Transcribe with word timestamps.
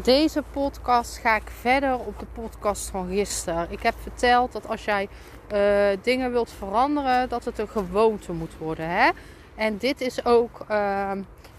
Deze 0.00 0.42
podcast 0.52 1.18
ga 1.18 1.36
ik 1.36 1.50
verder 1.60 1.98
op 1.98 2.18
de 2.18 2.26
podcast 2.32 2.88
van 2.88 3.08
gisteren. 3.08 3.66
Ik 3.70 3.82
heb 3.82 3.94
verteld 4.02 4.52
dat 4.52 4.68
als 4.68 4.84
jij 4.84 5.08
uh, 5.52 5.98
dingen 6.02 6.32
wilt 6.32 6.50
veranderen, 6.50 7.28
dat 7.28 7.44
het 7.44 7.58
een 7.58 7.68
gewoonte 7.68 8.32
moet 8.32 8.58
worden. 8.58 8.88
Hè? 8.88 9.10
En 9.54 9.78
dit 9.78 10.00
is 10.00 10.24
ook. 10.24 10.64
Uh, 10.70 11.10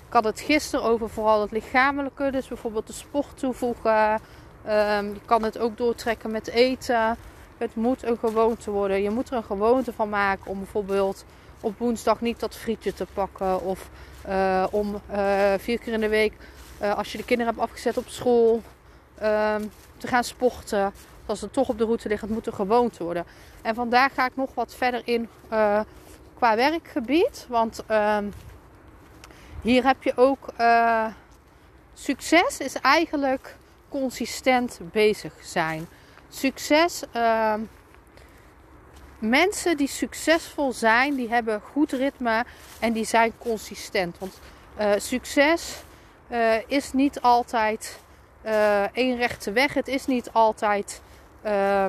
ik 0.07 0.13
had 0.13 0.23
het 0.23 0.39
gisteren 0.39 0.85
over 0.85 1.09
vooral 1.09 1.41
het 1.41 1.51
lichamelijke. 1.51 2.31
Dus 2.31 2.47
bijvoorbeeld 2.47 2.87
de 2.87 2.93
sport 2.93 3.37
toevoegen. 3.37 4.11
Um, 4.67 5.13
je 5.13 5.21
kan 5.25 5.43
het 5.43 5.57
ook 5.57 5.77
doortrekken 5.77 6.31
met 6.31 6.47
eten. 6.47 7.17
Het 7.57 7.75
moet 7.75 8.03
een 8.03 8.17
gewoonte 8.17 8.71
worden. 8.71 9.01
Je 9.01 9.09
moet 9.09 9.29
er 9.29 9.37
een 9.37 9.43
gewoonte 9.43 9.93
van 9.93 10.09
maken 10.09 10.51
om 10.51 10.57
bijvoorbeeld 10.57 11.25
op 11.61 11.77
woensdag 11.77 12.21
niet 12.21 12.39
dat 12.39 12.55
frietje 12.55 12.93
te 12.93 13.05
pakken. 13.13 13.61
Of 13.61 13.89
uh, 14.29 14.65
om 14.71 15.01
uh, 15.11 15.53
vier 15.57 15.79
keer 15.79 15.93
in 15.93 15.99
de 15.99 16.09
week 16.09 16.33
uh, 16.81 16.97
als 16.97 17.11
je 17.11 17.17
de 17.17 17.23
kinderen 17.23 17.53
hebt 17.53 17.65
afgezet 17.65 17.97
op 17.97 18.07
school, 18.07 18.61
um, 19.23 19.71
te 19.97 20.07
gaan 20.07 20.23
sporten. 20.23 20.93
Als 21.25 21.41
het 21.41 21.53
toch 21.53 21.69
op 21.69 21.77
de 21.77 21.83
route 21.83 22.07
ligt, 22.07 22.21
het 22.21 22.29
moet 22.29 22.47
een 22.47 22.53
gewoonte 22.53 23.03
worden. 23.03 23.25
En 23.61 23.75
vandaag 23.75 24.13
ga 24.13 24.25
ik 24.25 24.35
nog 24.35 24.53
wat 24.53 24.75
verder 24.75 25.01
in 25.05 25.29
uh, 25.51 25.79
qua 26.37 26.55
werkgebied. 26.55 27.45
Want 27.49 27.83
um, 27.91 28.33
hier 29.61 29.85
heb 29.85 30.03
je 30.03 30.13
ook 30.15 30.47
uh, 30.59 31.05
succes 31.93 32.57
is 32.57 32.75
eigenlijk 32.75 33.55
consistent 33.89 34.79
bezig 34.91 35.33
zijn. 35.41 35.87
Succes. 36.29 37.03
Uh, 37.15 37.53
mensen 39.19 39.77
die 39.77 39.87
succesvol 39.87 40.73
zijn, 40.73 41.15
die 41.15 41.29
hebben 41.29 41.61
goed 41.61 41.91
ritme 41.91 42.45
en 42.79 42.93
die 42.93 43.05
zijn 43.05 43.33
consistent. 43.37 44.17
Want 44.19 44.39
succes 44.97 45.83
uh, 46.31 46.55
is 46.67 46.93
niet 46.93 47.21
altijd 47.21 47.99
uh, 48.45 48.97
één 48.97 49.17
rechte 49.17 49.51
weg. 49.51 49.73
Het 49.73 49.87
is 49.87 50.05
niet 50.05 50.29
altijd 50.31 51.01
uh, 51.45 51.85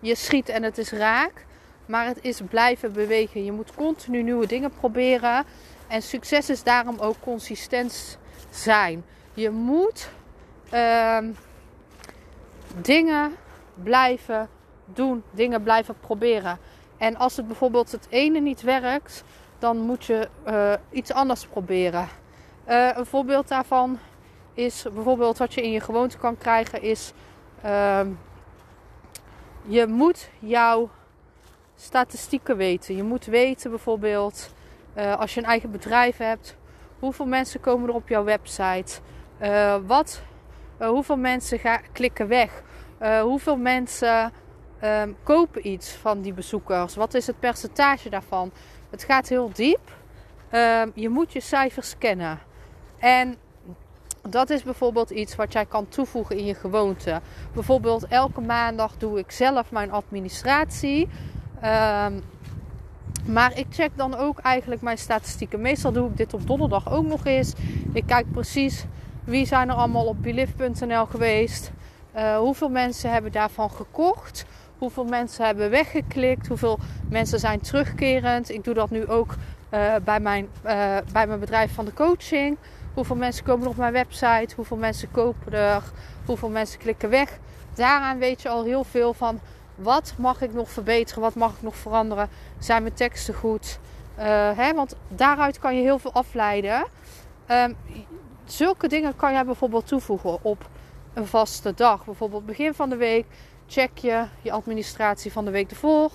je 0.00 0.14
schiet 0.14 0.48
en 0.48 0.62
het 0.62 0.78
is 0.78 0.90
raak. 0.90 1.46
Maar 1.86 2.06
het 2.06 2.18
is 2.22 2.40
blijven 2.48 2.92
bewegen. 2.92 3.44
Je 3.44 3.52
moet 3.52 3.74
continu 3.74 4.22
nieuwe 4.22 4.46
dingen 4.46 4.70
proberen. 4.70 5.44
En 5.86 6.02
succes 6.02 6.50
is 6.50 6.62
daarom 6.62 6.98
ook 6.98 7.16
consistent 7.20 8.18
zijn. 8.50 9.04
Je 9.34 9.50
moet 9.50 10.10
ehm, 10.70 11.30
dingen 12.74 13.36
blijven 13.74 14.48
doen, 14.84 15.22
dingen 15.30 15.62
blijven 15.62 15.94
proberen. 16.00 16.58
En 16.98 17.16
als 17.16 17.36
het 17.36 17.46
bijvoorbeeld 17.46 17.92
het 17.92 18.06
ene 18.08 18.40
niet 18.40 18.62
werkt, 18.62 19.24
dan 19.58 19.78
moet 19.78 20.04
je 20.04 20.28
uh, 20.46 20.72
iets 20.90 21.12
anders 21.12 21.46
proberen. 21.46 22.08
Uh, 22.70 22.90
een 22.94 23.06
voorbeeld 23.06 23.48
daarvan 23.48 23.98
is 24.54 24.86
bijvoorbeeld 24.94 25.38
wat 25.38 25.54
je 25.54 25.62
in 25.62 25.70
je 25.70 25.80
gewoonte 25.80 26.18
kan 26.18 26.38
krijgen 26.38 26.82
is 26.82 27.12
uh, 27.64 28.00
je 29.62 29.86
moet 29.86 30.30
jouw 30.38 30.90
statistieken 31.76 32.56
weten. 32.56 32.96
Je 32.96 33.02
moet 33.02 33.24
weten 33.24 33.70
bijvoorbeeld 33.70 34.54
uh, 34.96 35.18
als 35.18 35.34
je 35.34 35.40
een 35.40 35.46
eigen 35.46 35.70
bedrijf 35.70 36.16
hebt, 36.16 36.56
hoeveel 36.98 37.26
mensen 37.26 37.60
komen 37.60 37.88
er 37.88 37.94
op 37.94 38.08
jouw 38.08 38.24
website, 38.24 39.00
uh, 39.42 39.76
wat, 39.86 40.22
hoeveel 40.78 41.16
mensen 41.16 41.60
klikken 41.92 42.28
weg, 42.28 42.62
hoeveel 43.22 43.56
mensen 43.56 44.32
um, 44.84 45.16
kopen 45.22 45.66
iets 45.66 45.90
van 45.92 46.20
die 46.20 46.32
bezoekers, 46.32 46.94
wat 46.94 47.14
is 47.14 47.26
het 47.26 47.40
percentage 47.40 48.08
daarvan. 48.08 48.52
Het 48.90 49.04
gaat 49.04 49.28
heel 49.28 49.50
diep. 49.52 49.98
Ehm, 50.50 50.90
je 50.94 51.08
moet 51.08 51.32
je 51.32 51.40
cijfers 51.40 51.98
kennen. 51.98 52.48
En 53.00 53.36
dat 54.28 54.50
is 54.50 54.62
bijvoorbeeld 54.62 55.10
iets 55.10 55.36
wat 55.36 55.52
jij 55.52 55.66
kan 55.66 55.88
toevoegen 55.88 56.36
in 56.36 56.44
je 56.44 56.54
gewoonte. 56.54 57.20
Bijvoorbeeld 57.52 58.06
elke 58.08 58.40
maandag 58.40 58.96
doe 58.96 59.18
ik 59.18 59.30
zelf 59.30 59.70
mijn 59.70 59.92
administratie. 59.92 61.08
Um, 61.64 62.22
maar 63.26 63.58
ik 63.58 63.66
check 63.70 63.90
dan 63.94 64.16
ook 64.16 64.38
eigenlijk 64.38 64.82
mijn 64.82 64.98
statistieken. 64.98 65.60
Meestal 65.60 65.92
doe 65.92 66.08
ik 66.08 66.16
dit 66.16 66.34
op 66.34 66.46
donderdag 66.46 66.92
ook 66.92 67.06
nog 67.06 67.24
eens. 67.26 67.52
Ik 67.92 68.06
kijk 68.06 68.32
precies 68.32 68.84
wie 69.24 69.46
zijn 69.46 69.68
er 69.68 69.74
allemaal 69.74 70.06
op 70.06 70.22
belief.nl 70.22 71.06
geweest. 71.06 71.70
Uh, 72.16 72.36
hoeveel 72.36 72.68
mensen 72.68 73.10
hebben 73.10 73.32
daarvan 73.32 73.70
gekocht. 73.70 74.44
Hoeveel 74.78 75.04
mensen 75.04 75.44
hebben 75.44 75.70
weggeklikt. 75.70 76.46
Hoeveel 76.46 76.78
mensen 77.08 77.38
zijn 77.38 77.60
terugkerend. 77.60 78.50
Ik 78.50 78.64
doe 78.64 78.74
dat 78.74 78.90
nu 78.90 79.06
ook 79.06 79.34
uh, 79.74 79.94
bij, 80.04 80.20
mijn, 80.20 80.48
uh, 80.66 80.96
bij 81.12 81.26
mijn 81.26 81.40
bedrijf 81.40 81.74
van 81.74 81.84
de 81.84 81.94
coaching. 81.94 82.56
Hoeveel 83.00 83.18
mensen 83.18 83.44
komen 83.44 83.66
op 83.66 83.76
mijn 83.76 83.92
website? 83.92 84.54
Hoeveel 84.56 84.76
mensen 84.76 85.10
kopen 85.10 85.52
er? 85.52 85.82
Hoeveel 86.26 86.48
mensen 86.48 86.78
klikken 86.78 87.10
weg? 87.10 87.38
Daaraan 87.74 88.18
weet 88.18 88.42
je 88.42 88.48
al 88.48 88.64
heel 88.64 88.84
veel 88.84 89.14
van 89.14 89.40
wat 89.74 90.14
mag 90.16 90.42
ik 90.42 90.52
nog 90.52 90.70
verbeteren? 90.70 91.22
Wat 91.22 91.34
mag 91.34 91.52
ik 91.54 91.62
nog 91.62 91.76
veranderen? 91.76 92.28
Zijn 92.58 92.82
mijn 92.82 92.94
teksten 92.94 93.34
goed? 93.34 93.78
Uh, 94.18 94.24
hè? 94.56 94.74
Want 94.74 94.96
daaruit 95.08 95.58
kan 95.58 95.76
je 95.76 95.82
heel 95.82 95.98
veel 95.98 96.12
afleiden. 96.12 96.86
Um, 97.50 97.76
zulke 98.44 98.88
dingen 98.88 99.16
kan 99.16 99.32
jij 99.32 99.44
bijvoorbeeld 99.44 99.86
toevoegen 99.86 100.38
op 100.42 100.68
een 101.14 101.26
vaste 101.26 101.74
dag. 101.74 102.04
Bijvoorbeeld 102.04 102.46
begin 102.46 102.74
van 102.74 102.88
de 102.88 102.96
week 102.96 103.26
check 103.66 103.98
je 103.98 104.24
je 104.42 104.52
administratie 104.52 105.32
van 105.32 105.44
de 105.44 105.50
week 105.50 105.70
ervoor. 105.70 106.10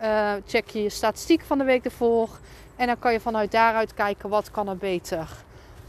Uh, 0.00 0.32
check 0.46 0.68
je 0.68 0.82
je 0.82 0.90
statistiek 0.90 1.42
van 1.42 1.58
de 1.58 1.64
week 1.64 1.84
ervoor. 1.84 2.28
En 2.76 2.86
dan 2.86 2.98
kan 2.98 3.12
je 3.12 3.20
vanuit 3.20 3.50
daaruit 3.50 3.94
kijken 3.94 4.28
wat 4.28 4.50
kan 4.50 4.68
er 4.68 4.76
beter. 4.76 5.28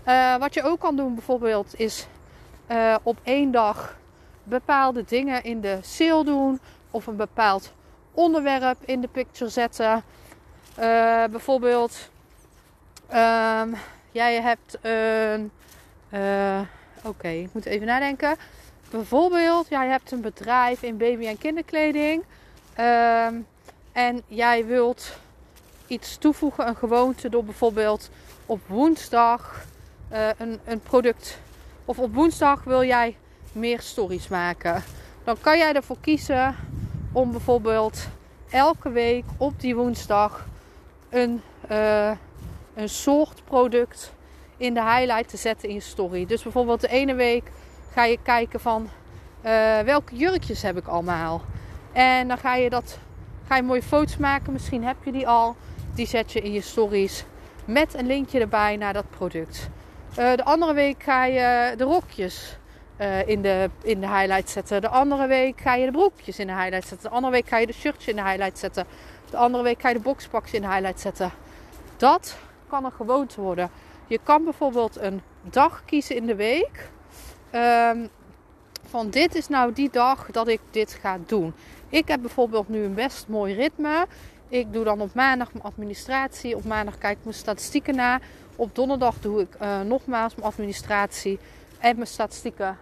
Uh, 0.08 0.38
wat 0.38 0.54
je 0.54 0.64
ook 0.64 0.80
kan 0.80 0.96
doen 0.96 1.14
bijvoorbeeld 1.14 1.80
is 1.80 2.08
uh, 2.72 2.96
op 3.04 3.18
één 3.24 3.52
dag 3.52 3.98
bepaalde 4.44 5.04
dingen 5.08 5.44
in 5.44 5.62
de 5.62 5.80
sale 5.82 6.24
doen. 6.24 6.60
Of 6.92 7.08
een 7.08 7.16
bepaald 7.16 7.74
onderwerp 8.12 8.78
in 8.86 9.02
de 9.02 9.08
picture 9.08 9.50
zetten. 9.50 10.04
Uh, 10.80 11.24
bijvoorbeeld, 11.26 12.10
um, 13.14 13.76
jij 14.12 14.42
hebt 14.42 14.78
een. 14.82 15.52
Oké, 17.04 17.28
ik 17.28 17.50
moet 17.54 17.66
even 17.66 17.88
nadenken. 17.88 18.36
Bijvoorbeeld, 18.90 19.68
jij 19.70 19.88
hebt 19.88 20.12
een 20.12 20.22
bedrijf 20.22 20.84
in 20.84 20.98
baby- 20.98 21.28
en 21.28 21.38
kinderkleding. 21.38 22.24
Um, 22.80 23.48
en 23.92 24.22
jij 24.28 24.66
wilt 24.66 25.18
iets 25.88 26.18
toevoegen, 26.18 26.68
een 26.68 26.76
gewoonte, 26.76 27.30
door 27.30 27.44
bijvoorbeeld 27.44 28.10
op 28.46 28.60
woensdag 28.68 29.66
uh, 30.14 30.28
een, 30.38 30.60
een 30.66 30.80
product. 30.80 31.40
Of 31.86 32.00
op 32.00 32.14
woensdag 32.14 32.64
wil 32.64 32.84
jij 32.84 33.16
meer 33.52 33.80
stories 33.80 34.28
maken. 34.28 34.84
Dan 35.24 35.38
kan 35.42 35.58
jij 35.58 35.74
ervoor 35.74 35.98
kiezen 36.02 36.56
om 37.12 37.32
bijvoorbeeld 37.32 38.08
elke 38.50 38.90
week 38.90 39.24
op 39.38 39.60
die 39.60 39.76
woensdag 39.76 40.46
een, 41.10 41.42
uh, 41.72 42.12
een 42.74 42.90
soort 42.90 43.42
product 43.46 44.14
in 44.58 44.74
de 44.74 44.84
highlight 44.84 45.30
te 45.30 45.38
zetten 45.38 45.70
in 45.70 45.76
je 45.76 45.82
story. 45.82 46.26
Dus 46.26 46.44
bijvoorbeeld 46.44 46.82
de 46.82 46.88
ene 46.88 47.14
week 47.14 47.52
ga 47.92 48.06
je 48.06 48.18
kijken 48.24 48.60
van 48.60 48.90
uh, 49.46 49.80
welke 49.80 50.16
jurkjes 50.16 50.62
heb 50.62 50.78
ik 50.78 50.88
allemaal. 50.88 51.42
En 51.92 52.28
dan 52.28 52.38
ga 52.38 52.56
je 52.56 52.70
dat 52.70 52.98
ga 53.48 53.56
je 53.56 53.64
mooie 53.64 53.84
foto's 53.84 54.18
maken. 54.18 54.54
Misschien 54.54 54.84
heb 54.84 54.96
je 55.04 55.12
die 55.12 55.28
al. 55.28 55.56
Die 55.96 56.08
zet 56.08 56.32
je 56.32 56.42
in 56.42 56.54
je 56.54 56.62
stories 56.62 57.26
met 57.66 57.94
een 57.94 58.06
linkje 58.06 58.40
erbij 58.40 58.78
naar 58.78 58.94
dat 58.94 59.10
product. 59.10 59.70
Uh, 60.20 60.36
de 60.36 60.44
andere 60.44 60.74
week 60.74 61.04
ga 61.04 61.26
je 61.26 61.76
de 61.78 61.84
rokjes 61.84 62.58
uh, 63.02 63.28
in, 63.28 63.42
de, 63.42 63.70
in 63.84 64.00
de 64.00 64.08
highlight 64.08 64.50
zetten. 64.50 64.82
De 64.82 64.88
andere 64.88 65.28
week 65.28 65.62
ga 65.62 65.76
je 65.76 65.86
de 65.86 65.92
broekjes 65.92 66.40
in 66.40 66.48
de 66.48 66.54
highlight 66.54 66.88
zetten. 66.88 67.10
De 67.10 67.16
andere 67.16 67.34
week 67.34 67.48
ga 67.48 67.58
je 67.58 67.66
de 67.66 67.74
shirtjes 67.74 68.08
in 68.08 68.16
de 68.16 68.24
highlight 68.24 68.60
zetten. 68.60 68.86
De 69.30 69.38
andere 69.38 69.64
week 69.64 69.82
ga 69.82 69.88
je 69.88 69.96
de 69.96 70.02
boxpaks 70.02 70.54
in 70.54 70.62
de 70.62 70.68
highlight 70.68 71.00
zetten. 71.00 71.32
Dat 71.98 72.38
kan 72.68 72.86
een 72.86 72.92
gewoonte 72.92 73.42
worden. 73.42 73.70
Je 74.08 74.20
kan 74.24 74.44
bijvoorbeeld 74.44 74.98
een 75.00 75.22
dag 75.42 75.82
kiezen 75.86 76.16
in 76.16 76.26
de 76.26 76.36
week. 76.36 76.90
Um, 77.56 78.10
van 78.90 79.10
dit 79.10 79.36
is 79.36 79.48
nou 79.48 79.74
die 79.74 79.90
dag 79.92 80.32
dat 80.32 80.48
ik 80.48 80.60
dit 80.72 80.98
ga 81.02 81.18
doen. 81.26 81.54
Ik 81.90 82.08
heb 82.08 82.22
bijvoorbeeld 82.22 82.70
nu 82.70 82.84
een 82.84 82.94
best 82.94 83.28
mooi 83.28 83.54
ritme. 83.54 84.06
Ik 84.48 84.74
doe 84.74 84.84
dan 84.84 85.02
op 85.02 85.14
maandag 85.14 85.54
mijn 85.54 85.66
administratie. 85.66 86.56
Op 86.56 86.64
maandag 86.64 86.98
kijk 86.98 87.18
ik 87.18 87.24
mijn 87.24 87.36
statistieken 87.36 87.96
na. 87.96 88.20
Op 88.56 88.76
donderdag 88.76 89.20
doe 89.20 89.42
ik 89.42 89.56
uh, 89.62 89.82
nogmaals 89.82 90.36
mijn 90.36 90.48
administratie 90.48 91.40
en 91.80 91.96
mijn 91.96 92.08
statistieken. 92.08 92.78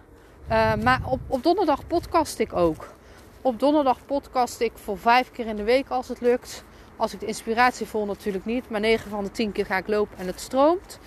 Uh, 0.50 0.76
maar 0.76 1.02
op, 1.06 1.20
op 1.28 1.44
donderdag 1.44 1.88
podcast 1.88 2.40
ik 2.40 2.54
ook. 2.54 2.94
Op 3.42 3.60
donderdag 3.60 4.06
podcast 4.06 4.60
ik 4.60 4.72
voor 4.76 4.98
vijf 4.98 5.32
keer 5.32 5.46
in 5.46 5.56
de 5.56 5.64
week 5.64 5.90
als 5.90 6.08
het 6.08 6.22
lukt. 6.22 6.64
Als 6.96 7.14
ik 7.14 7.20
de 7.20 7.26
inspiratie 7.26 7.86
voel 7.86 8.06
natuurlijk 8.06 8.46
niet. 8.46 8.70
Maar 8.70 8.80
9 8.80 9.10
van 9.10 9.24
de 9.24 9.32
10 9.32 9.52
keer 9.52 9.66
ga 9.66 9.78
ik 9.78 9.88
lopen 9.88 10.18
en 10.18 10.28
het 10.28 10.40
stroomt. 10.40 11.00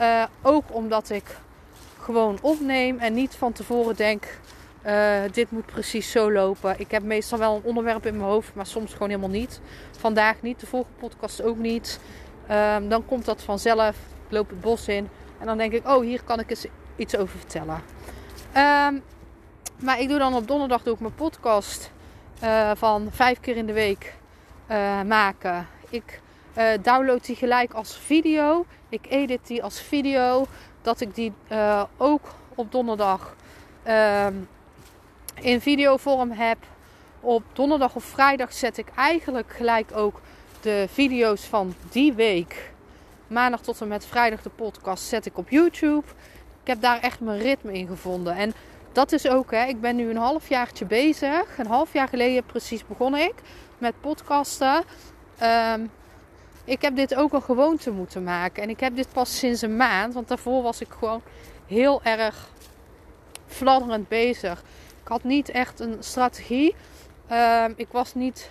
Uh, 0.00 0.24
ook 0.42 0.64
omdat 0.70 1.10
ik 1.10 1.36
gewoon 2.00 2.38
opneem 2.42 2.98
en 2.98 3.14
niet 3.14 3.34
van 3.34 3.52
tevoren 3.52 3.96
denk... 3.96 4.40
Dit 5.32 5.50
moet 5.50 5.66
precies 5.66 6.10
zo 6.10 6.32
lopen. 6.32 6.74
Ik 6.78 6.90
heb 6.90 7.02
meestal 7.02 7.38
wel 7.38 7.56
een 7.56 7.62
onderwerp 7.62 8.06
in 8.06 8.16
mijn 8.16 8.28
hoofd, 8.28 8.54
maar 8.54 8.66
soms 8.66 8.92
gewoon 8.92 9.08
helemaal 9.08 9.30
niet. 9.30 9.60
Vandaag 9.98 10.42
niet, 10.42 10.60
de 10.60 10.66
volgende 10.66 10.98
podcast 10.98 11.42
ook 11.42 11.56
niet. 11.56 12.00
Um, 12.50 12.88
dan 12.88 13.06
komt 13.06 13.24
dat 13.24 13.42
vanzelf. 13.42 13.96
Ik 14.26 14.32
loop 14.32 14.48
het 14.48 14.60
bos 14.60 14.88
in 14.88 15.08
en 15.38 15.46
dan 15.46 15.58
denk 15.58 15.72
ik, 15.72 15.88
oh, 15.88 16.00
hier 16.00 16.22
kan 16.22 16.40
ik 16.40 16.50
eens 16.50 16.66
iets 16.96 17.16
over 17.16 17.38
vertellen. 17.38 17.82
Um, 18.56 19.02
maar 19.78 20.00
ik 20.00 20.08
doe 20.08 20.18
dan 20.18 20.34
op 20.34 20.48
donderdag 20.48 20.82
doe 20.82 20.94
ik 20.94 21.00
mijn 21.00 21.14
podcast 21.14 21.90
uh, 22.42 22.70
van 22.74 23.08
vijf 23.10 23.40
keer 23.40 23.56
in 23.56 23.66
de 23.66 23.72
week 23.72 24.14
uh, 24.70 25.02
maken. 25.02 25.66
Ik 25.88 26.20
uh, 26.58 26.64
download 26.82 27.24
die 27.24 27.36
gelijk 27.36 27.72
als 27.72 27.96
video. 27.96 28.66
Ik 28.88 29.06
edit 29.08 29.46
die 29.46 29.62
als 29.62 29.80
video. 29.80 30.46
Dat 30.82 31.00
ik 31.00 31.14
die 31.14 31.32
ook 31.96 32.34
op 32.54 32.72
donderdag 32.72 33.34
um, 33.88 34.48
in 35.34 35.60
videovorm 35.60 36.30
heb. 36.30 36.58
Op 37.20 37.42
donderdag 37.52 37.94
of 37.94 38.04
vrijdag 38.04 38.52
zet 38.52 38.78
ik 38.78 38.86
eigenlijk 38.94 39.52
gelijk 39.52 39.90
ook 39.94 40.20
de 40.62 40.86
video's 40.92 41.44
van 41.44 41.74
die 41.90 42.12
week. 42.12 42.72
Maandag 43.26 43.60
tot 43.60 43.80
en 43.80 43.88
met 43.88 44.06
vrijdag 44.06 44.42
de 44.42 44.50
podcast 44.50 45.04
zet 45.04 45.26
ik 45.26 45.38
op 45.38 45.50
YouTube. 45.50 46.06
Ik 46.60 46.66
heb 46.66 46.80
daar 46.80 47.00
echt 47.00 47.20
mijn 47.20 47.38
ritme 47.38 47.72
in 47.72 47.86
gevonden. 47.86 48.36
En 48.36 48.52
dat 48.92 49.12
is 49.12 49.28
ook, 49.28 49.50
hè, 49.50 49.64
ik 49.64 49.80
ben 49.80 49.96
nu 49.96 50.10
een 50.10 50.16
halfjaartje 50.16 50.84
bezig. 50.84 51.58
Een 51.58 51.66
half 51.66 51.92
jaar 51.92 52.08
geleden 52.08 52.44
precies 52.44 52.86
begon 52.86 53.16
ik 53.16 53.34
met 53.78 54.00
podcasten. 54.00 54.84
Um, 55.42 55.90
ik 56.64 56.82
heb 56.82 56.96
dit 56.96 57.14
ook 57.14 57.32
een 57.32 57.42
gewoonte 57.42 57.90
moeten 57.90 58.22
maken. 58.22 58.62
En 58.62 58.68
ik 58.68 58.80
heb 58.80 58.96
dit 58.96 59.08
pas 59.12 59.38
sinds 59.38 59.62
een 59.62 59.76
maand. 59.76 60.14
Want 60.14 60.28
daarvoor 60.28 60.62
was 60.62 60.80
ik 60.80 60.90
gewoon 60.98 61.22
heel 61.66 62.02
erg 62.02 62.50
fladderend 63.46 64.08
bezig. 64.08 64.62
Ik 65.02 65.08
had 65.08 65.24
niet 65.24 65.48
echt 65.48 65.80
een 65.80 65.96
strategie. 66.00 66.74
Um, 67.32 67.74
ik 67.76 67.88
was 67.90 68.14
niet 68.14 68.50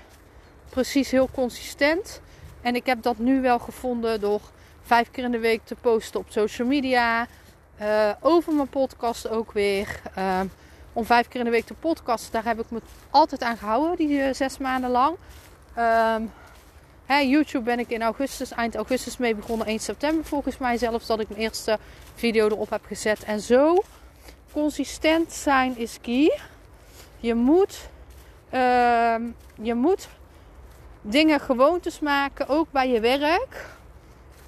precies 0.72 1.12
heel 1.12 1.30
consistent. 1.34 2.22
En 2.62 2.76
ik 2.76 2.86
heb 2.86 3.02
dat 3.02 3.18
nu 3.18 3.42
wel 3.42 3.60
gevonden 3.60 4.20
door 4.20 4.42
vijf 4.82 5.12
keer 5.12 5.24
in 5.24 5.32
de 5.32 5.40
week 5.40 5.62
te 5.64 5.76
posten 5.76 6.20
op 6.20 6.26
social 6.30 6.68
media. 6.68 7.28
Uh, 7.82 8.10
over 8.20 8.54
mijn 8.54 8.70
podcast 8.70 9.30
ook 9.30 9.52
weer. 9.52 10.02
Uh, 10.18 10.40
om 10.94 11.06
vijf 11.06 11.28
keer 11.28 11.40
in 11.40 11.46
de 11.46 11.52
week 11.52 11.66
te 11.66 11.74
podcasten. 11.74 12.32
Daar 12.32 12.46
heb 12.46 12.60
ik 12.60 12.70
me 12.70 12.82
altijd 13.10 13.44
aan 13.44 13.58
gehouden, 13.58 13.98
die 13.98 14.18
uh, 14.18 14.34
zes 14.34 14.58
maanden 14.58 14.90
lang. 14.90 15.18
Hè, 17.06 17.18
YouTube 17.18 17.64
ben 17.64 17.80
ik 17.80 17.90
in 17.90 18.02
augustus, 18.02 18.52
eind 18.52 18.76
augustus 18.76 19.18
mee 19.18 19.36
begonnen. 19.36 19.68
1 19.68 19.80
september 19.80 20.26
volgens 20.26 20.58
mij 20.58 20.78
zelfs 20.78 21.08
dat 21.08 21.20
ik 21.20 21.30
mijn 21.30 21.42
eerste 21.42 21.80
video 22.16 22.48
erop 22.48 22.70
heb 22.70 22.86
gezet. 22.86 23.24
En 23.24 23.40
zo 23.40 23.84
consistent 24.52 25.34
zijn 25.34 25.78
is 25.78 25.98
key. 26.02 26.40
Je 27.20 27.36
moet, 27.36 27.90
ehm, 28.50 29.22
je 29.62 29.74
moet 29.74 30.08
dingen 31.02 31.40
gewoontes 31.40 32.00
maken, 32.00 32.48
ook 32.48 32.72
bij 32.72 32.90
je 32.90 33.00
werk. 33.00 33.66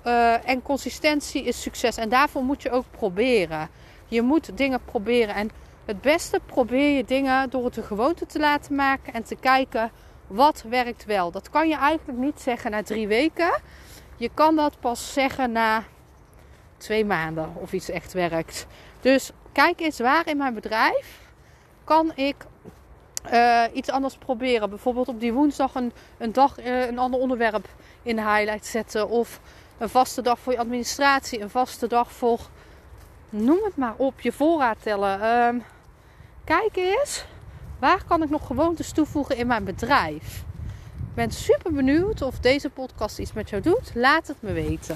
Uh, 0.06 0.50
en 0.50 0.62
consistentie 0.62 1.44
is 1.44 1.62
succes. 1.62 1.98
En 1.98 2.10
daarvoor 2.10 2.44
moet 2.44 2.62
je 2.62 2.72
ook 2.72 2.86
proberen. 2.92 3.70
Je 4.08 4.22
moet 4.22 4.58
dingen 4.58 4.84
proberen. 4.86 5.36
En 5.36 5.50
het 5.86 6.02
beste 6.02 6.40
probeer 6.46 6.98
je 6.98 7.06
dingen 7.06 7.50
door 7.50 7.66
het 7.66 7.78
een 7.78 7.84
gewoonte 7.84 8.26
te 8.26 8.40
laten 8.40 8.76
maken 8.76 9.14
en 9.14 9.24
te 9.24 9.36
kijken 9.36 9.92
wat 10.28 10.64
werkt 10.70 11.06
wel. 11.06 11.32
Dat 11.32 11.50
kan 11.50 11.68
je 11.68 11.76
eigenlijk 11.76 12.18
niet 12.18 12.42
zeggen 12.42 12.72
na 12.72 12.84
drie 12.84 13.08
weken. 13.08 13.62
Je 14.18 14.30
kan 14.34 14.56
dat 14.56 14.80
pas 14.80 15.14
zeggen 15.14 15.52
na 15.52 15.84
twee 16.78 17.06
maanden 17.06 17.54
of 17.56 17.74
iets 17.74 17.90
echt 17.90 18.14
werkt. 18.14 18.68
Dus 19.02 19.32
kijk 19.52 19.80
eens 19.80 20.00
waar 20.00 20.28
in 20.28 20.38
mijn 20.38 20.54
bedrijf 20.54 21.22
kan 21.84 22.12
ik 22.16 22.36
uh, 23.32 23.64
iets 23.74 23.90
anders 23.90 24.16
proberen. 24.16 24.70
Bijvoorbeeld 24.70 25.08
op 25.08 25.20
die 25.20 25.34
woensdag 25.34 25.76
een, 25.76 25.92
een 26.18 26.34
dag 26.34 26.60
uh, 26.60 26.88
een 26.88 27.00
ander 27.00 27.20
onderwerp 27.20 27.68
in 28.02 28.16
de 28.16 28.22
highlight 28.22 28.66
zetten. 28.66 29.10
Of 29.10 29.40
een 29.78 29.90
vaste 29.90 30.22
dag 30.22 30.40
voor 30.40 30.54
je 30.54 30.60
administratie. 30.60 31.42
Een 31.42 31.50
vaste 31.50 31.88
dag 31.88 32.12
voor, 32.12 32.40
noem 33.30 33.60
het 33.64 33.78
maar 33.78 33.94
op, 33.98 34.22
je 34.22 34.32
voorraad 34.32 34.78
tellen. 34.82 35.24
Um, 35.26 35.64
kijk 36.44 36.76
eens, 36.76 37.26
waar 37.80 38.04
kan 38.08 38.24
ik 38.24 38.30
nog 38.30 38.48
gewoontes 38.48 38.92
toevoegen 38.92 39.38
in 39.38 39.48
mijn 39.48 39.64
bedrijf? 39.64 40.44
Ik 41.10 41.20
ben 41.20 41.32
super 41.32 41.74
benieuwd 41.74 42.22
of 42.22 42.40
deze 42.40 42.70
podcast 42.70 43.20
iets 43.20 43.34
met 43.34 43.50
jou 43.50 43.62
doet. 43.62 43.92
Laat 43.94 44.28
het 44.28 44.42
me 44.42 44.54
weten. 44.54 44.96